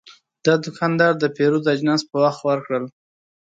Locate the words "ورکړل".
2.43-2.85